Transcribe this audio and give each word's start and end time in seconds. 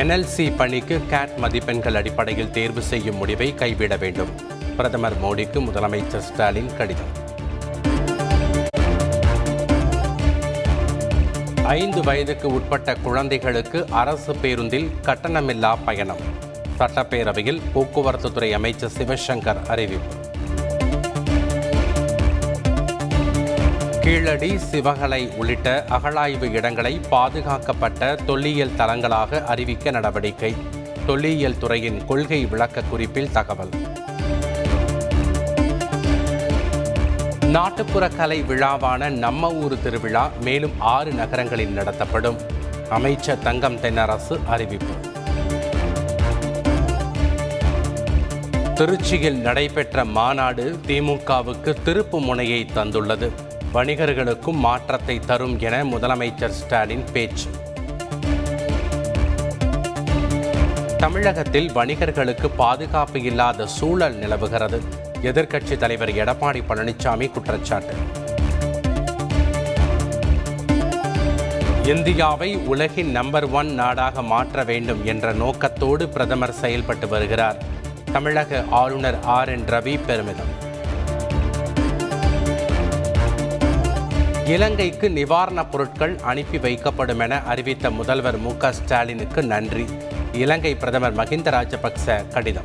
NLC 0.00 0.56
பணிக்கு 0.56 1.00
gate 1.10 1.36
மதிப்பெண்கள் 1.36 1.94
அடிப்படையில் 1.94 2.50
தேர்வு 2.50 2.82
செய்யும் 2.82 3.16
முடிவை 3.16 3.54
கைவிட 3.54 3.96
வேண்டும். 3.96 4.28
பிரதமர் 4.76 5.22
மோடிக்கு 5.22 5.60
முதலமைச்சர் 5.60 6.18
ஸ்டாலின் 6.18 6.76
கடிதம். 6.76 7.28
ஐந்து 11.64 12.02
வயதுக்கு 12.02 12.48
உட்பட்ட 12.48 12.94
குழந்தைகளுக்கு 12.94 13.86
அரசு 13.90 14.36
பேருந்தில் 14.36 14.90
கட்டணமில்லா 15.02 15.76
பயணம். 15.84 16.20
சட்டப்பேரவையில் 16.78 17.60
போக்குவரத்துத்துறை 17.74 18.50
அமைச்சர் 18.52 18.92
சிவசங்கர் 18.98 19.66
அறிவிப்பு. 19.66 20.29
கீழடி 24.00 24.56
சிவகலை 24.56 25.36
உள்ளிட்ட 25.36 25.84
அகழாய்வு 25.88 26.50
இடங்களை 26.50 27.00
பாதுகாக்கப்பட்ட 27.10 28.14
தொல்லியல் 28.14 28.76
தலங்களாக 28.78 29.44
அறிவிக்க 29.44 29.90
நடவடிக்கை. 29.90 30.54
தொல்லியல் 31.06 31.58
துறையின் 31.58 32.06
கொள்கை 32.06 32.46
விளக்க 32.46 32.82
குறிப்பில் 32.82 33.30
தகவல். 33.30 33.68
நாட்டுப்புற 37.46 38.08
கலை 38.08 38.42
விழாவான 38.42 39.08
நம்ம 39.08 39.52
ஊர் 39.52 39.82
திருவிழா 39.82 40.30
மேலும் 40.40 40.72
ஆறு 40.78 41.12
நகரங்களில் 41.12 41.70
நடத்தப்படும். 41.70 42.38
அமைச்சர் 42.88 43.38
தங்கம் 43.38 43.76
தென்னரசு 43.76 44.38
அறிவிப்பு. 44.46 44.94
திருச்சியில் 48.74 49.40
நடைபெற்ற 49.40 50.04
மாநாடு 50.04 50.80
திமுகவுக்கு 50.86 51.76
திருப்பு 51.84 52.20
முனையை 52.20 52.64
தந்துள்ளது. 52.64 53.48
வணிகர்களுக்கும் 53.72 54.58
மாற்றத்தை 54.58 55.18
தரும் 55.18 55.58
என 55.58 55.84
முதலமைச்சர் 55.84 56.48
ஸ்டாலின் 56.48 57.04
பேச்சு. 57.12 57.50
தமிழகத்தில் 60.98 61.70
வணிகர்களுக்கு 61.74 62.46
பாதுகாப்பு 62.56 63.22
இல்லாத 63.22 63.66
சூழல் 63.66 64.14
நிலவுகிறது. 64.14 64.82
எதிர்க்கட்சி 65.22 65.76
தலைவர் 65.76 66.08
எடப்பாடி 66.08 66.62
பழனிசாமி 66.68 67.30
குற்றச்சாட்டு. 67.30 67.94
இந்தியாவை 71.84 72.56
உலகின் 72.56 73.10
நம்பர் 73.10 73.50
ஒன் 73.50 73.74
நாடாக 73.74 74.22
மாற்ற 74.22 74.64
வேண்டும் 74.64 75.04
என்ற 75.04 75.32
நோக்கத்தோடு 75.32 76.08
பிரதமர் 76.08 76.52
செயல்பட்டு 76.52 77.08
வருகிறார். 77.08 77.62
தமிழக 78.12 78.64
ஆளுநர் 78.70 79.18
ஆர் 79.22 79.48
என் 79.48 79.64
ரவி 79.64 80.00
பெருமிதம். 80.06 80.68
இலங்கைக்கு 84.50 85.08
நிவாரணப் 85.08 85.70
பொருட்கள் 85.70 86.18
அனுப்பி 86.22 86.58
வைக்கப்படும் 86.58 87.18
என 87.18 87.42
அறிவித்த 87.42 87.90
முதல்வர் 87.90 88.38
மு 88.38 88.56
க 88.56 88.72
ஸ்டாலினுக்கு 88.72 89.42
நன்றி. 89.42 89.84
இலங்கை 90.32 90.74
பிரதமர் 90.74 91.16
மஹிந்த 91.16 91.50
ராஜபக்ச 91.50 92.28
கடிதம். 92.28 92.64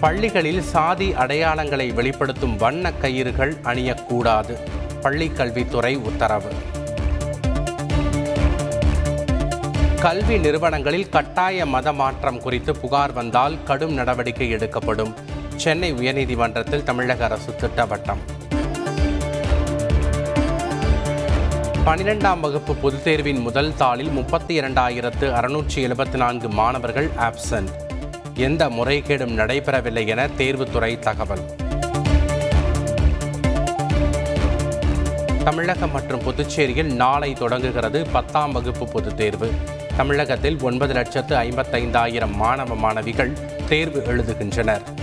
பள்ளிகளில் 0.00 0.62
சாதி 0.62 1.12
அடையாளங்களை 1.12 1.94
வெளிப்படுத்தும் 1.94 2.56
வண்ண 2.56 2.92
கயிறுகள் 3.02 3.56
அணியக்கூடாது. 3.64 4.56
பள்ளிக் 5.02 5.36
கல்வித்துறை 5.36 5.96
உத்தரவு. 5.96 6.52
கல்வி 10.00 10.38
நிறுவனங்களில் 10.38 11.08
கட்டாய 11.08 11.66
மத 11.66 11.92
மாற்றம் 11.92 12.40
குறித்து 12.40 12.76
புகார் 12.76 13.12
வந்தால் 13.12 13.62
கடும் 13.62 13.92
நடவடிக்கை 13.92 14.50
எடுக்கப்படும். 14.50 15.36
சென்னை 15.58 15.92
உயர்நீதிமன்றத்தில் 15.92 16.82
தமிழக 16.82 17.24
அரசு 17.24 17.54
திட்டவட்டம். 17.60 18.18
பனிரெண்டாம் 21.86 22.40
வகுப்பு 22.40 22.74
பொதுத் 22.74 23.04
தேர்வின் 23.04 23.40
முதல் 23.40 23.72
தாளில் 23.78 24.10
முப்பத்தி 24.10 24.60
இரண்டாயிரத்து 24.60 25.20
அறுநூற்றி 25.20 25.74
எழுபத்தி 25.74 26.16
நான்கு 26.16 26.48
மாணவர்கள் 26.48 27.10
ஆப்சன்ட் 27.18 27.68
எந்த 28.34 28.68
முறைகேடும் 28.68 29.38
நடைபெறவில்லை 29.38 30.06
என 30.06 30.26
தேர்வுத்துறை 30.26 30.98
தகவல். 30.98 31.40
தமிழகம் 35.44 35.92
மற்றும் 35.92 36.22
புதுச்சேரியில் 36.22 36.94
நாளை 36.94 37.32
தொடங்குகிறது 37.32 38.06
பத்தாம் 38.12 38.52
வகுப்பு 38.52 38.88
பொதுத் 38.88 39.16
தேர்வு. 39.16 39.52
தமிழகத்தில் 39.96 40.60
ஒன்பது 40.60 40.94
லட்சத்து 40.94 41.36
ஐம்பத்தைந்தாயிரம் 41.36 42.32
மாணவ 42.32 42.74
மாணவிகள் 42.74 43.38
தேர்வு 43.68 44.02
எழுதுகின்றனர். 44.06 44.97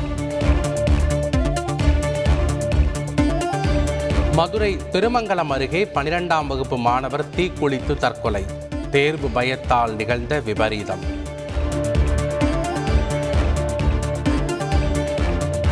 மதுரை 4.36 4.78
திருமங்கலம் 4.92 5.48
அருகே 5.48 5.90
பனிரெண்டாம் 5.94 6.48
வகுப்பு 6.48 6.78
மாணவர் 6.78 7.30
தீக்குளித்து 7.30 7.98
தற்கொலை. 7.98 8.46
தேர்வு 8.92 9.28
பயத்தால் 9.28 9.96
நிகழ்ந்த 9.96 10.40
விபரீதம். 10.40 11.04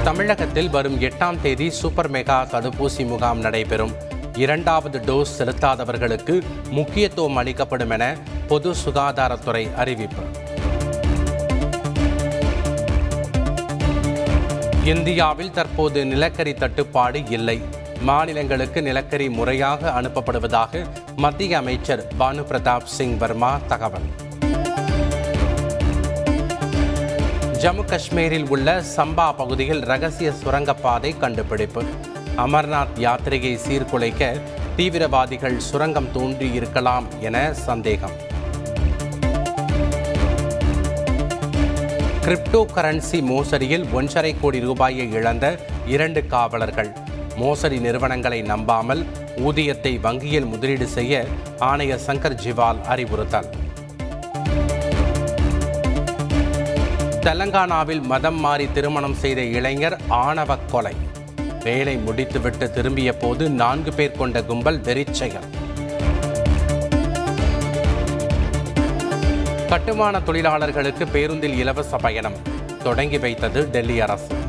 தமிழகத்தில் 0.03 0.69
வரும் 0.69 1.02
எட்டாம் 1.02 1.41
தேதி 1.41 1.69
சூப்பர் 1.69 2.12
மெகா 2.12 2.40
தடுப்பூசி 2.53 3.07
முகாம் 3.07 3.40
நடைபெறும். 3.40 3.94
இரண்டாவது 4.34 5.00
டோஸ் 5.00 5.35
செலுத்தாதவர்களுக்கு 5.38 6.41
முக்கியத்துவம் 6.69 7.35
அளிக்கப்படும் 7.35 7.90
என 7.90 8.18
பொது 8.47 8.73
சுகாதாரத்துறை 8.85 9.75
அறிவிப்பு. 9.75 10.23
இந்தியாவில் 14.84 15.52
தற்போது 15.52 16.06
நிலக்கரி 16.06 16.53
தட்டுப்பாடு 16.53 17.29
இல்லை. 17.29 17.81
மாநிலங்களுக்கு 18.03 18.81
நிலக்கரி 18.81 19.30
முறையாக 19.30 20.02
அனுப்பப்படுவதாக 20.02 20.86
மத்திய 21.16 21.58
அமைச்சர் 21.58 22.08
பானு 22.19 22.41
பிரதாப் 22.50 22.84
சிங் 22.84 23.18
வர்மா 23.18 23.59
தகவல். 23.68 24.08
ஜம்மு 27.62 27.86
காஷ்மீரில் 27.86 28.50
உள்ள 28.50 28.84
சம்பா 28.96 29.36
பகுதியில் 29.36 29.80
ரகசிய 29.80 30.31
சுரங்கப்பாதை 30.31 31.18
கண்டுபிடிப்பு. 31.18 31.84
அமர்நாத் 32.38 32.97
யாத்திரையை 32.97 33.58
சீர்குலைக்க 33.68 34.41
தீவிரவாதிகள் 34.75 35.58
சுரங்கம் 35.58 36.12
தோன்றி 36.12 36.52
இருக்கலாம் 36.52 37.08
என 37.20 37.53
சந்தேகம். 37.53 38.16
கிரிப்டோ 42.25 42.66
கரன்சி 42.75 43.22
மோசடியில் 43.22 43.91
ஒன்றரை 43.91 44.35
கோடி 44.41 44.59
ரூபாயை 44.59 45.12
இழந்த 45.12 45.59
இரண்டு 45.85 46.28
காவலர்கள். 46.28 46.91
மோசடி 47.36 47.80
நிறுவனங்களை 47.80 48.42
நம்பாமல் 48.42 49.06
ஊதியத்தை 49.38 50.00
வங்கியில் 50.00 50.46
முதலீடு 50.46 50.88
செய்ய 50.88 51.26
ஆணையர் 51.60 52.02
சங்கர் 52.08 52.38
ஜிவால் 52.44 52.82
அறிவுறுத்தல். 52.82 53.50
தெலங்கானாவில் 57.20 58.02
மதம் 58.02 58.40
மாறி 58.40 58.72
திருமணம் 58.72 59.14
செய்த 59.14 59.42
இளைஞர் 59.42 59.98
ஆணவ 60.08 60.58
கொலை. 60.58 60.96
வேலை 61.64 61.98
முடித்துவிட்டு 61.98 62.72
திரும்பிய 62.72 63.18
போது 63.18 63.50
நான்கு 63.50 63.94
பேர் 63.94 64.18
கொண்ட 64.18 64.44
கும்பல் 64.44 64.82
வெறிச்செயல். 64.82 65.50
கட்டுமான 69.70 70.22
தொழிலாளர்களுக்கு 70.22 71.08
பேருந்தில் 71.08 71.58
இலவச 71.58 71.98
பயணம். 71.98 72.36
தொடங்கி 72.84 73.18
வைத்தது 73.18 73.70
டெல்லி 73.70 74.02
அரசு. 74.02 74.43